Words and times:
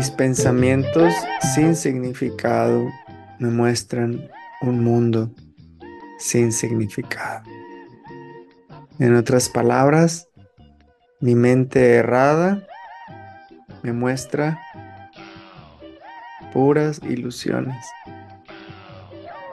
Mis 0.00 0.10
pensamientos 0.10 1.12
sin 1.52 1.76
significado 1.76 2.90
me 3.38 3.50
muestran 3.50 4.30
un 4.62 4.82
mundo 4.82 5.30
sin 6.18 6.52
significado. 6.52 7.42
En 8.98 9.14
otras 9.14 9.50
palabras, 9.50 10.26
mi 11.20 11.34
mente 11.34 11.96
errada 11.96 12.66
me 13.82 13.92
muestra 13.92 14.58
puras 16.50 17.02
ilusiones. 17.06 17.84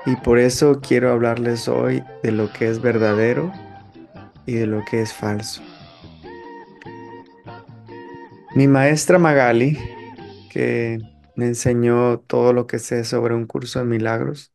Y 0.05 0.15
por 0.15 0.39
eso 0.39 0.79
quiero 0.79 1.11
hablarles 1.11 1.67
hoy 1.67 2.01
de 2.23 2.31
lo 2.31 2.53
que 2.53 2.69
es 2.69 2.81
verdadero 2.81 3.51
y 4.45 4.53
de 4.53 4.65
lo 4.65 4.85
que 4.85 5.01
es 5.01 5.11
falso. 5.11 5.61
Mi 8.55 8.69
maestra 8.69 9.19
Magali, 9.19 9.77
que 10.57 10.99
me 11.35 11.45
enseñó 11.47 12.19
todo 12.21 12.53
lo 12.53 12.67
que 12.67 12.79
sé 12.79 13.03
sobre 13.05 13.35
un 13.35 13.45
curso 13.47 13.79
de 13.79 13.85
milagros, 13.85 14.53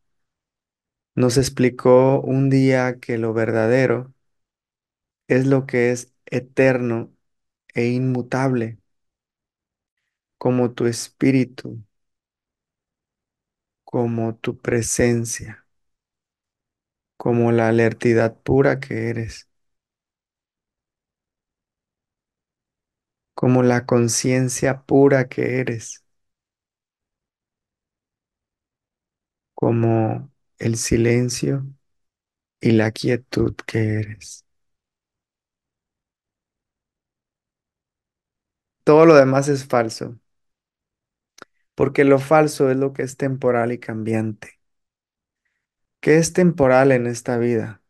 nos 1.15 1.39
explicó 1.39 2.21
un 2.21 2.51
día 2.51 2.99
que 3.01 3.17
lo 3.19 3.33
verdadero 3.33 4.13
es 5.29 5.47
lo 5.47 5.67
que 5.67 5.91
es 5.93 6.13
eterno 6.27 7.13
e 7.75 7.89
inmutable, 7.89 8.79
como 10.39 10.73
tu 10.75 10.85
espíritu, 10.87 11.83
como 13.85 14.35
tu 14.35 14.59
presencia, 14.61 15.65
como 17.17 17.53
la 17.53 17.69
alertidad 17.69 18.39
pura 18.43 18.79
que 18.81 19.09
eres, 19.09 19.49
como 23.43 23.63
la 23.63 23.85
conciencia 23.85 24.85
pura 24.85 25.29
que 25.29 25.61
eres, 25.61 26.03
como 29.55 30.31
el 30.59 30.77
silencio 30.77 31.67
y 32.61 32.73
la 32.73 32.93
quietud 32.93 33.55
que 33.67 33.95
eres. 34.01 34.45
Todo 38.85 39.07
lo 39.07 39.15
demás 39.17 39.49
es 39.49 39.67
falso, 39.67 40.19
porque 41.75 42.05
lo 42.05 42.19
falso 42.19 42.71
es 42.71 42.77
lo 42.79 42.93
que 42.93 43.03
es 43.03 43.17
temporal 43.17 43.73
y 43.73 43.79
cambiante. 43.79 44.59
¿Qué 46.01 46.19
es 46.19 46.33
temporal 46.35 46.93
en 46.93 47.07
esta 47.07 47.39
vida? 47.39 47.82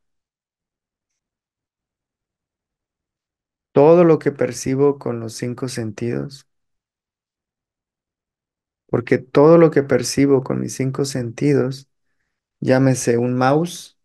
Todo 3.73 4.05
lo 4.05 4.19
que 4.19 4.33
percibo 4.33 4.99
con 4.99 5.21
los 5.21 5.35
cinco 5.35 5.69
sentidos, 5.69 6.47
porque 8.87 9.19
todo 9.19 9.59
lo 9.59 9.71
que 9.71 9.83
percibo 9.83 10.43
con 10.45 10.61
mis 10.61 10.75
cinco 10.75 11.05
sentidos, 11.05 11.89
llámese 12.61 13.19
un 13.19 13.37
mouse, 13.37 13.99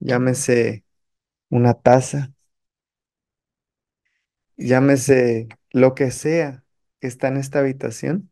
llámese 0.00 0.84
una 1.50 1.74
taza, 1.74 2.32
llámese 4.56 5.48
lo 5.72 5.94
que 5.94 6.10
sea 6.10 6.64
que 7.00 7.06
está 7.08 7.28
en 7.28 7.36
esta 7.38 7.60
habitación, 7.60 8.30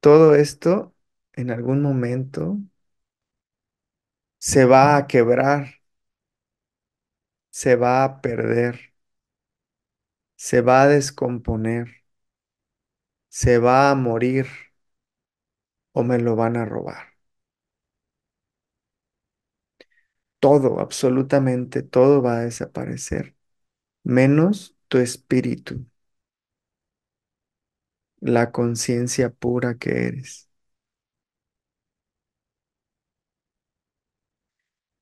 todo 0.00 0.34
esto 0.34 0.94
en 1.34 1.50
algún 1.50 1.82
momento 1.82 2.58
se 4.38 4.64
va 4.64 4.96
a 4.96 5.06
quebrar, 5.06 5.77
se 7.58 7.76
va 7.82 7.92
a 8.04 8.20
perder, 8.22 8.80
se 10.36 10.62
va 10.62 10.80
a 10.84 10.88
descomponer, 10.88 11.86
se 13.38 13.54
va 13.58 13.90
a 13.90 13.94
morir 13.94 14.46
o 15.92 16.02
me 16.02 16.18
lo 16.18 16.34
van 16.36 16.56
a 16.56 16.64
robar. 16.64 17.04
Todo, 20.40 20.78
absolutamente 20.80 21.82
todo 21.82 22.22
va 22.22 22.38
a 22.38 22.40
desaparecer, 22.44 23.34
menos 24.04 24.76
tu 24.88 24.98
espíritu, 24.98 25.86
la 28.20 28.52
conciencia 28.52 29.28
pura 29.30 29.76
que 29.76 30.06
eres. 30.06 30.47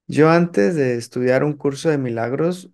Yo 0.09 0.31
antes 0.31 0.75
de 0.77 0.97
estudiar 0.97 1.43
un 1.44 1.55
curso 1.55 1.89
de 1.91 1.99
milagros, 1.99 2.71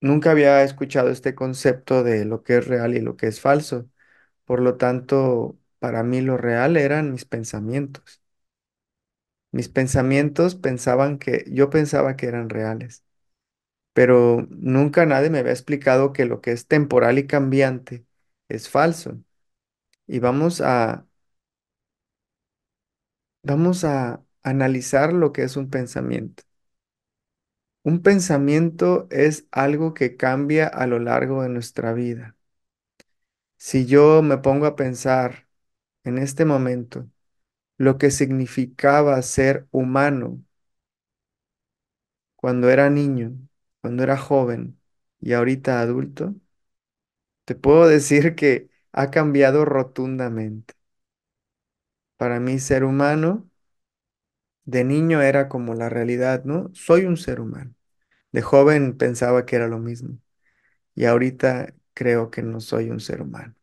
nunca 0.00 0.32
había 0.32 0.62
escuchado 0.64 1.10
este 1.10 1.34
concepto 1.34 2.02
de 2.02 2.24
lo 2.24 2.42
que 2.42 2.56
es 2.58 2.66
real 2.66 2.94
y 2.96 3.00
lo 3.00 3.16
que 3.16 3.28
es 3.28 3.40
falso. 3.40 3.88
Por 4.46 4.60
lo 4.62 4.76
tanto, 4.78 5.58
para 5.80 6.02
mí 6.04 6.20
lo 6.22 6.36
real 6.38 6.76
eran 6.76 7.12
mis 7.12 7.24
pensamientos. 7.26 8.22
Mis 9.50 9.68
pensamientos 9.68 10.54
pensaban 10.54 11.18
que, 11.18 11.44
yo 11.50 11.68
pensaba 11.70 12.16
que 12.16 12.26
eran 12.26 12.48
reales, 12.48 13.04
pero 13.94 14.46
nunca 14.50 15.06
nadie 15.06 15.30
me 15.30 15.40
había 15.40 15.52
explicado 15.52 16.12
que 16.14 16.26
lo 16.26 16.40
que 16.42 16.52
es 16.52 16.68
temporal 16.68 17.18
y 17.18 17.26
cambiante 17.28 18.06
es 18.48 18.68
falso. 18.70 19.18
Y 20.06 20.20
vamos 20.20 20.60
a, 20.62 21.06
vamos 23.42 23.84
a 23.84 24.24
analizar 24.42 25.12
lo 25.12 25.32
que 25.32 25.44
es 25.44 25.56
un 25.56 25.70
pensamiento. 25.70 26.42
Un 27.84 28.02
pensamiento 28.02 29.06
es 29.12 29.46
algo 29.52 29.94
que 29.94 30.16
cambia 30.16 30.66
a 30.66 30.88
lo 30.88 30.98
largo 30.98 31.42
de 31.44 31.48
nuestra 31.48 31.92
vida. 31.92 32.36
Si 33.56 33.86
yo 33.86 34.22
me 34.22 34.36
pongo 34.38 34.66
a 34.66 34.76
pensar 34.76 35.46
en 36.04 36.18
este 36.18 36.44
momento 36.44 37.08
lo 37.78 37.98
que 37.98 38.10
significaba 38.12 39.20
ser 39.22 39.68
humano 39.72 40.42
cuando 42.36 42.70
era 42.70 42.90
niño, 42.90 43.32
cuando 43.80 44.02
era 44.02 44.16
joven 44.18 44.78
y 45.20 45.32
ahorita 45.32 45.80
adulto, 45.80 46.34
te 47.44 47.54
puedo 47.54 47.86
decir 47.88 48.34
que 48.34 48.68
ha 48.92 49.10
cambiado 49.10 49.64
rotundamente. 49.64 50.74
Para 52.16 52.40
mí 52.40 52.58
ser 52.58 52.84
humano 52.84 53.50
de 54.64 54.84
niño 54.84 55.22
era 55.22 55.48
como 55.48 55.74
la 55.74 55.88
realidad, 55.88 56.44
¿no? 56.44 56.70
Soy 56.74 57.04
un 57.06 57.16
ser 57.16 57.40
humano. 57.40 57.74
De 58.32 58.42
joven 58.42 58.96
pensaba 58.98 59.46
que 59.46 59.56
era 59.56 59.68
lo 59.68 59.78
mismo 59.80 60.18
y 60.94 61.06
ahorita 61.06 61.74
creo 61.94 62.30
que 62.30 62.42
no 62.42 62.60
soy 62.60 62.90
un 62.90 63.00
ser 63.00 63.22
humano. 63.22 63.54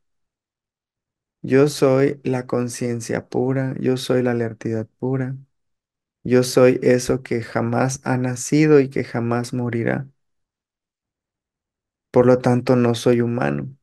Yo 1.42 1.68
soy 1.70 2.20
la 2.24 2.48
conciencia 2.48 3.28
pura, 3.30 3.76
yo 3.80 3.98
soy 3.98 4.24
la 4.24 4.32
alertidad 4.32 4.88
pura, 5.00 5.38
yo 6.24 6.44
soy 6.44 6.80
eso 6.84 7.24
que 7.24 7.42
jamás 7.44 8.02
ha 8.06 8.18
nacido 8.18 8.80
y 8.82 8.90
que 8.90 9.04
jamás 9.06 9.54
morirá. 9.54 10.08
Por 12.12 12.26
lo 12.28 12.38
tanto, 12.40 12.76
no 12.76 12.94
soy 12.96 13.22
humano. 13.22 13.76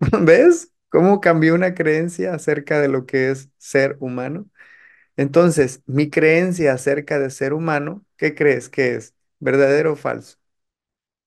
¿Ves 0.22 0.72
cómo 0.88 1.20
cambió 1.20 1.54
una 1.54 1.74
creencia 1.74 2.34
acerca 2.34 2.80
de 2.80 2.88
lo 2.88 3.06
que 3.06 3.30
es 3.30 3.50
ser 3.58 3.96
humano? 4.00 4.48
Entonces, 5.16 5.82
mi 5.86 6.10
creencia 6.10 6.74
acerca 6.74 7.18
de 7.20 7.30
ser 7.30 7.54
humano, 7.54 8.04
¿qué 8.16 8.34
crees 8.34 8.68
que 8.70 8.94
es? 8.96 9.14
¿Verdadero 9.40 9.94
o 9.94 9.96
falso? 9.96 10.38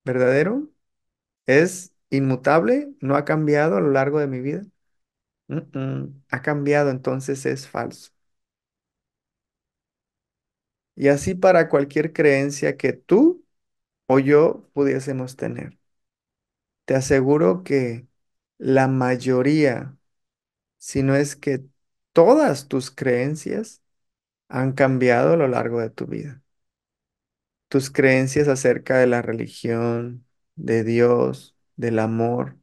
¿Verdadero? 0.06 0.70
¿Es 1.48 1.94
inmutable? 2.10 2.94
¿No 3.02 3.16
ha 3.18 3.26
cambiado 3.26 3.78
a 3.78 3.82
lo 3.82 3.92
largo 3.92 4.20
de 4.20 4.28
mi 4.28 4.42
vida? 4.42 4.66
Ha 6.30 6.42
cambiado, 6.42 6.90
entonces 6.90 7.46
es 7.46 7.68
falso. 7.68 8.12
Y 10.96 11.08
así 11.10 11.36
para 11.36 11.70
cualquier 11.70 12.14
creencia 12.14 12.78
que 12.78 12.94
tú 12.94 13.46
o 14.08 14.20
yo 14.20 14.70
pudiésemos 14.74 15.36
tener. 15.38 15.80
Te 16.86 16.96
aseguro 16.96 17.64
que 17.64 18.08
la 18.62 18.88
mayoría, 18.90 19.98
si 20.80 21.04
no 21.04 21.16
es 21.16 21.36
que 21.38 21.66
todas 22.14 22.68
tus 22.70 22.92
creencias 22.92 23.82
han 24.50 24.74
cambiado 24.74 25.34
a 25.34 25.38
lo 25.38 25.48
largo 25.50 25.82
de 25.82 25.90
tu 25.92 26.08
vida. 26.08 26.44
Tus 27.70 27.90
creencias 27.90 28.48
acerca 28.48 28.98
de 29.00 29.08
la 29.08 29.22
religión, 29.24 30.26
de 30.56 30.84
Dios, 30.84 31.56
del 31.78 31.98
amor, 32.00 32.58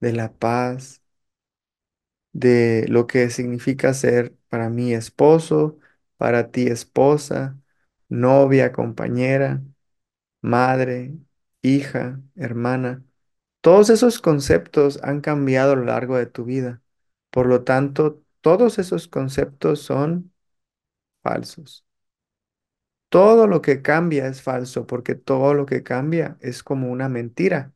de 0.00 0.12
la 0.12 0.28
paz, 0.38 1.02
de 2.32 2.86
lo 2.88 3.06
que 3.06 3.30
significa 3.30 3.94
ser 3.94 4.36
para 4.48 4.70
mí 4.70 4.92
esposo, 4.94 5.78
para 6.16 6.50
ti 6.50 6.66
esposa, 6.68 7.58
novia, 8.08 8.72
compañera, 8.72 9.62
madre, 10.42 11.16
hija, 11.62 12.22
hermana. 12.36 13.04
Todos 13.60 13.90
esos 13.90 14.20
conceptos 14.20 15.00
han 15.02 15.20
cambiado 15.20 15.72
a 15.72 15.76
lo 15.76 15.84
largo 15.84 16.16
de 16.16 16.26
tu 16.26 16.44
vida. 16.44 16.82
Por 17.30 17.46
lo 17.46 17.64
tanto, 17.64 18.22
todos 18.40 18.78
esos 18.78 19.08
conceptos 19.08 19.80
son 19.82 20.32
falsos. 21.22 21.84
Todo 23.08 23.46
lo 23.46 23.62
que 23.62 23.80
cambia 23.82 24.26
es 24.28 24.42
falso 24.42 24.86
porque 24.86 25.14
todo 25.14 25.54
lo 25.54 25.64
que 25.66 25.82
cambia 25.82 26.36
es 26.40 26.62
como 26.62 26.90
una 26.90 27.08
mentira. 27.08 27.72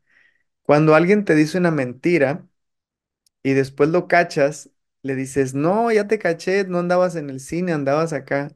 Cuando 0.63 0.95
alguien 0.97 1.25
te 1.25 1.35
dice 1.37 1.59
una 1.59 1.71
mentira 1.73 2.47
y 3.43 3.53
después 3.55 3.91
lo 3.91 4.09
cachas, 4.09 4.71
le 5.03 5.15
dices, 5.17 5.55
no, 5.55 5.93
ya 5.93 6.09
te 6.09 6.19
caché, 6.19 6.65
no 6.67 6.79
andabas 6.81 7.17
en 7.17 7.31
el 7.31 7.41
cine, 7.41 7.73
andabas 7.73 8.13
acá. 8.13 8.53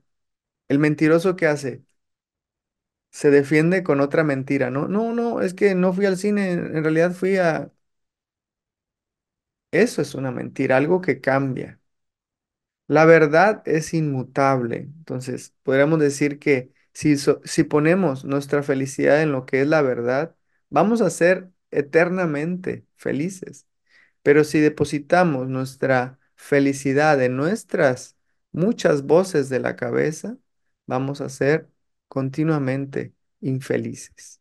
El 0.69 0.79
mentiroso 0.81 1.37
¿qué 1.37 1.47
hace? 1.49 1.85
Se 3.17 3.31
defiende 3.31 3.83
con 3.83 4.01
otra 4.01 4.25
mentira. 4.25 4.71
No, 4.71 4.89
no, 4.89 5.13
no, 5.15 5.41
es 5.41 5.55
que 5.55 5.75
no 5.75 5.93
fui 5.93 6.05
al 6.07 6.19
cine, 6.19 6.53
en 6.53 6.83
realidad 6.85 7.13
fui 7.13 7.37
a... 7.39 7.73
Eso 9.71 10.03
es 10.03 10.15
una 10.17 10.31
mentira, 10.33 10.77
algo 10.77 11.01
que 11.01 11.21
cambia. 11.21 11.81
La 12.89 13.05
verdad 13.05 13.63
es 13.67 13.95
inmutable. 13.95 14.77
Entonces, 14.79 15.55
podríamos 15.63 15.99
decir 16.01 16.39
que 16.39 16.73
si, 16.93 17.17
si 17.45 17.65
ponemos 17.65 18.25
nuestra 18.25 18.63
felicidad 18.63 19.23
en 19.23 19.33
lo 19.33 19.45
que 19.47 19.63
es 19.63 19.67
la 19.69 19.83
verdad, 19.83 20.37
vamos 20.71 21.01
a 21.01 21.11
ser 21.11 21.51
eternamente 21.71 22.87
felices. 22.97 23.67
Pero 24.23 24.45
si 24.45 24.61
depositamos 24.61 25.49
nuestra 25.49 26.19
felicidad 26.37 27.23
en 27.23 27.37
nuestras 27.37 28.17
muchas 28.53 29.05
voces 29.05 29.49
de 29.51 29.61
la 29.61 29.77
cabeza, 29.77 30.39
vamos 30.87 31.21
a 31.23 31.29
ser 31.31 31.71
continuamente 32.17 33.15
infelices, 33.43 34.41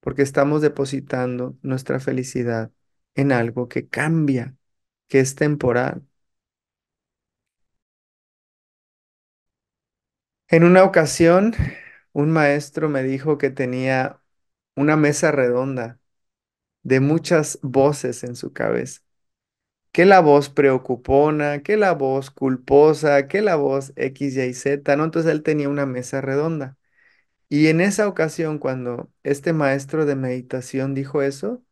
porque 0.00 0.22
estamos 0.22 0.62
depositando 0.62 1.56
nuestra 1.62 2.00
felicidad 2.00 2.72
en 3.14 3.32
algo 3.32 3.68
que 3.68 3.88
cambia, 3.88 4.56
que 5.08 5.20
es 5.20 5.34
temporal. 5.36 6.04
En 10.48 10.64
una 10.64 10.84
ocasión, 10.84 11.54
un 12.12 12.30
maestro 12.30 12.88
me 12.88 13.02
dijo 13.02 13.38
que 13.38 13.50
tenía 13.50 14.20
una 14.76 14.96
mesa 14.96 15.30
redonda 15.32 16.00
de 16.84 17.00
muchas 17.00 17.60
voces 17.62 18.24
en 18.24 18.36
su 18.36 18.54
cabeza. 18.54 19.02
Que 19.92 20.06
la 20.06 20.20
voz 20.22 20.50
preocupona, 20.50 21.62
que 21.64 21.78
la 21.78 21.92
voz 21.94 22.30
culposa, 22.32 23.28
que 23.28 23.42
la 23.42 23.56
voz 23.56 23.94
X, 23.96 24.36
Y, 24.38 24.54
Z, 24.54 24.96
¿no? 24.96 25.04
Entonces 25.06 25.32
él 25.32 25.44
tenía 25.44 25.70
una 25.70 25.86
mesa 25.86 26.22
redonda. 26.22 26.77
Y 27.50 27.68
en 27.68 27.80
esa 27.80 28.08
ocasión, 28.08 28.58
cuando 28.58 29.10
este 29.22 29.52
maestro 29.52 30.04
de 30.06 30.16
meditación 30.16 30.94
dijo 30.94 31.22
eso, 31.22 31.64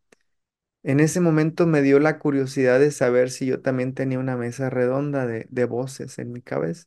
en 0.84 1.00
ese 1.00 1.20
momento 1.20 1.67
me 1.67 1.82
dio 1.82 2.00
la 2.00 2.19
curiosidad 2.20 2.81
de 2.81 2.90
saber 2.93 3.31
si 3.31 3.46
yo 3.46 3.62
también 3.62 3.94
tenía 3.94 4.19
una 4.20 4.37
mesa 4.37 4.70
redonda 4.70 5.26
de, 5.26 5.46
de 5.50 5.64
voces 5.67 6.19
en 6.19 6.32
mi 6.32 6.43
cabeza. 6.43 6.87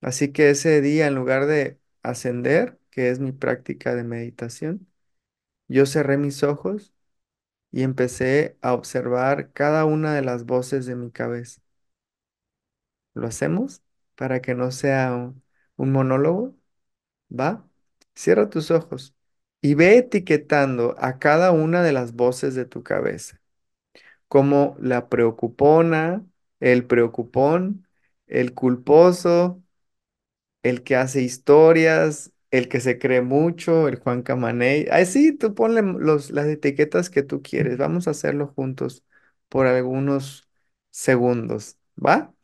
Así 0.00 0.32
que 0.32 0.50
ese 0.50 0.80
día, 0.80 1.06
en 1.06 1.14
lugar 1.14 1.46
de 1.46 1.80
ascender, 2.02 2.78
que 2.90 3.10
es 3.10 3.18
mi 3.20 3.32
práctica 3.32 3.94
de 3.94 4.04
meditación, 4.04 4.86
yo 5.68 5.86
cerré 5.86 6.18
mis 6.18 6.42
ojos 6.42 6.94
y 7.72 7.82
empecé 7.84 8.58
a 8.62 8.74
observar 8.74 9.52
cada 9.52 9.84
una 9.86 10.14
de 10.14 10.22
las 10.22 10.46
voces 10.46 10.86
de 10.86 10.96
mi 10.96 11.12
cabeza. 11.12 11.62
¿Lo 13.14 13.26
hacemos? 13.26 13.82
Para 14.14 14.40
que 14.42 14.54
no 14.54 14.70
sea 14.70 15.14
un, 15.14 15.42
un 15.76 15.92
monólogo, 15.92 16.56
¿va? 17.30 17.65
Cierra 18.16 18.50
tus 18.50 18.72
ojos 18.72 19.16
y 19.62 19.74
ve 19.76 19.98
etiquetando 19.98 20.96
a 21.00 21.20
cada 21.20 21.52
una 21.52 21.84
de 21.84 21.92
las 21.94 22.14
voces 22.14 22.56
de 22.56 22.66
tu 22.66 22.84
cabeza, 22.84 23.42
como 24.28 24.76
la 24.80 25.08
preocupona, 25.08 26.26
el 26.60 26.86
preocupón, 26.86 27.86
el 28.26 28.54
culposo, 28.54 29.62
el 30.62 30.82
que 30.82 30.96
hace 30.96 31.22
historias, 31.22 32.32
el 32.50 32.68
que 32.68 32.80
se 32.80 32.98
cree 32.98 33.22
mucho, 33.22 33.88
el 33.88 33.96
Juan 33.98 34.22
Camaney. 34.22 34.86
Ay, 34.90 35.06
sí, 35.06 35.32
tú 35.32 35.54
ponle 35.54 35.82
los, 35.82 36.30
las 36.30 36.46
etiquetas 36.46 37.10
que 37.10 37.22
tú 37.22 37.42
quieres. 37.42 37.78
Vamos 37.78 38.08
a 38.08 38.10
hacerlo 38.12 38.48
juntos 38.48 39.04
por 39.48 39.66
algunos 39.66 40.48
segundos, 40.90 41.78
¿va? 42.04 42.34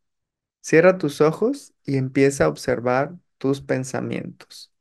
Cierra 0.63 0.99
tus 0.99 1.23
ojos 1.23 1.75
y 1.85 1.99
empieza 1.99 2.47
a 2.47 2.49
observar 2.51 3.17
tus 3.39 3.63
pensamientos. 3.63 4.72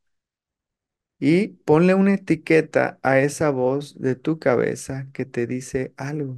Y 1.22 1.50
ponle 1.66 1.96
una 1.96 2.16
etiqueta 2.16 3.00
a 3.04 3.20
esa 3.20 3.50
voz 3.52 3.98
de 4.00 4.16
tu 4.16 4.40
cabeza 4.40 5.10
que 5.14 5.26
te 5.26 5.48
dice 5.48 5.94
algo. 5.98 6.38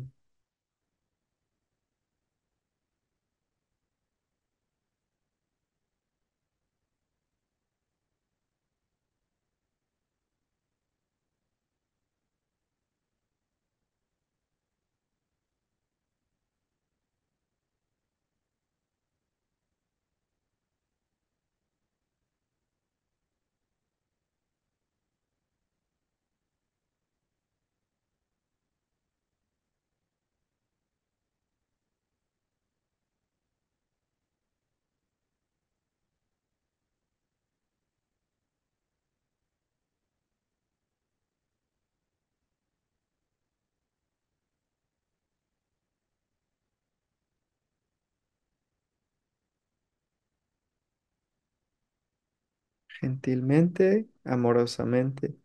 Gentilmente, 52.99 54.09
amorosamente, 54.23 55.35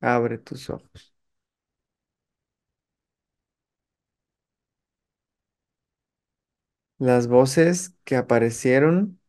abre 0.00 0.38
tus 0.38 0.70
ojos. 0.70 1.12
Las 6.98 7.26
voces 7.28 7.94
que 8.04 8.16
aparecieron 8.16 9.20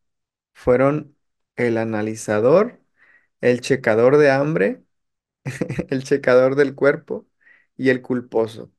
fueron 0.54 1.16
el 1.56 1.78
analizador, 1.78 2.80
el 3.42 3.60
checador 3.62 4.18
de 4.18 4.30
hambre, 4.30 4.84
el 5.90 6.04
checador 6.04 6.56
del 6.56 6.74
cuerpo 6.74 7.28
y 7.76 7.90
el 7.90 8.02
culposo. 8.02 8.72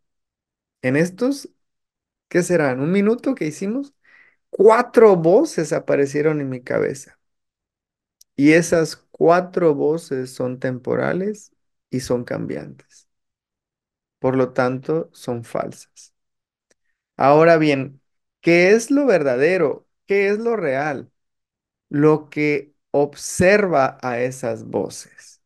En 0.82 0.96
estos, 0.98 1.50
¿qué 2.30 2.44
serán? 2.44 2.82
¿Un 2.82 2.92
minuto 2.94 3.36
que 3.36 3.48
hicimos? 3.48 3.96
Cuatro 4.52 5.16
voces 5.18 5.74
aparecieron 5.74 6.42
en 6.42 6.50
mi 6.50 6.62
cabeza. 6.64 7.17
Y 8.38 8.54
esas 8.54 8.96
cuatro 9.12 9.76
voces 9.76 10.34
son 10.34 10.60
temporales 10.60 11.52
y 11.90 12.00
son 12.02 12.24
cambiantes. 12.24 13.10
Por 14.20 14.36
lo 14.36 14.54
tanto, 14.54 15.10
son 15.14 15.44
falsas. 15.44 16.14
Ahora 17.16 17.58
bien, 17.58 18.02
¿qué 18.42 18.72
es 18.72 18.92
lo 18.92 19.06
verdadero? 19.06 19.88
¿Qué 20.06 20.30
es 20.30 20.40
lo 20.40 20.56
real? 20.56 21.12
Lo 21.90 22.30
que 22.32 22.74
observa 22.92 23.98
a 24.04 24.22
esas 24.22 24.66
voces. 24.66 25.42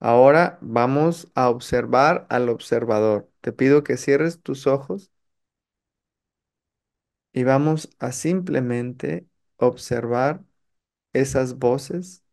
Ahora 0.00 0.58
vamos 0.60 1.28
a 1.34 1.48
observar 1.48 2.26
al 2.28 2.48
observador. 2.50 3.30
Te 3.40 3.52
pido 3.52 3.82
que 3.84 3.96
cierres 3.96 4.42
tus 4.42 4.66
ojos 4.66 5.10
y 7.32 7.44
vamos 7.44 7.90
a 7.98 8.12
simplemente 8.12 9.26
observar 9.56 10.44
esas 11.12 11.58
voces 11.58 12.24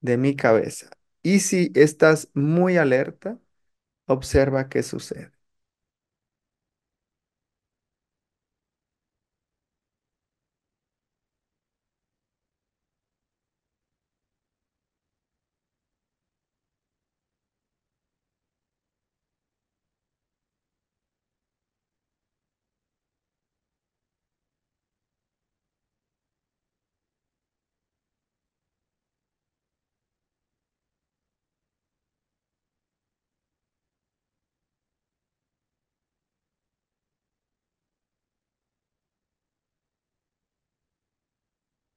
de 0.00 0.16
mi 0.18 0.36
cabeza. 0.36 0.90
Y 1.22 1.40
si 1.40 1.72
estás 1.74 2.30
muy 2.34 2.76
alerta, 2.78 3.40
observa 4.06 4.68
qué 4.70 4.82
sucede. 4.84 5.31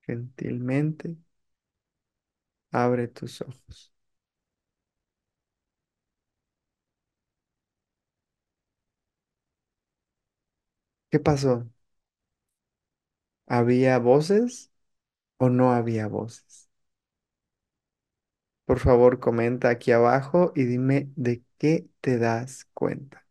Gentilmente 0.06 1.18
Abre 2.72 3.08
tus 3.08 3.42
ojos. 3.42 3.92
¿Qué 11.10 11.20
pasó? 11.20 11.68
¿Había 13.48 13.98
voces 14.00 14.72
o 15.38 15.50
no 15.50 15.74
había 15.74 16.08
voces? 16.08 16.70
Por 18.66 18.80
favor, 18.80 19.20
comenta 19.20 19.70
aquí 19.70 19.92
abajo 19.92 20.52
y 20.56 20.66
dime 20.66 21.10
de 21.16 21.44
qué 21.58 21.88
te 22.02 22.18
das 22.20 22.66
cuenta. 22.74 23.25